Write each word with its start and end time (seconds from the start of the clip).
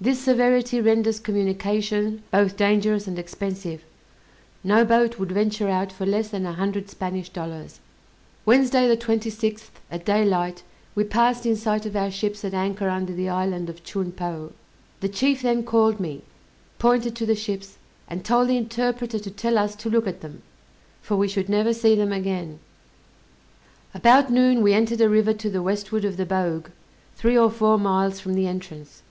This 0.00 0.18
severity 0.18 0.80
renders 0.80 1.20
communication 1.20 2.22
both 2.30 2.56
dangerous 2.56 3.06
and 3.06 3.18
expensive; 3.18 3.84
no 4.64 4.86
boat 4.86 5.18
would 5.18 5.30
venture 5.32 5.68
out 5.68 5.92
for 5.92 6.06
less 6.06 6.28
than 6.30 6.46
a 6.46 6.54
hundred 6.54 6.88
Spanish 6.88 7.28
dollars. 7.28 7.80
Wednesday, 8.46 8.88
the 8.88 8.96
26th, 8.96 9.68
at 9.90 10.06
daylight, 10.06 10.62
we 10.94 11.04
passed 11.04 11.44
in 11.44 11.56
sight 11.56 11.84
of 11.84 11.94
our 11.94 12.10
ships 12.10 12.42
at 12.42 12.54
anchor 12.54 12.88
under 12.88 13.12
the 13.12 13.28
island 13.28 13.68
of 13.68 13.84
Chun 13.84 14.12
Po. 14.12 14.52
The 15.00 15.10
chief 15.10 15.42
then 15.42 15.62
called 15.62 16.00
me, 16.00 16.22
pointed 16.78 17.14
to 17.16 17.26
the 17.26 17.36
ships, 17.36 17.76
and 18.08 18.24
told 18.24 18.48
the 18.48 18.56
interpreter 18.56 19.18
to 19.18 19.30
tell 19.30 19.58
us 19.58 19.76
to 19.76 19.90
look 19.90 20.06
at 20.06 20.22
them, 20.22 20.40
for 21.02 21.16
we 21.18 21.28
should 21.28 21.50
never 21.50 21.74
see 21.74 21.94
them 21.94 22.12
again. 22.12 22.60
About 23.92 24.32
noon 24.32 24.62
we 24.62 24.72
entered 24.72 25.02
a 25.02 25.08
river 25.10 25.34
to 25.34 25.50
the 25.50 25.60
westward 25.62 26.06
of 26.06 26.16
the 26.16 26.24
Bogue, 26.24 26.68
three 27.14 27.36
or 27.36 27.50
four 27.50 27.76
miles 27.76 28.20
from 28.20 28.32
the 28.32 28.46
entrance. 28.46 29.02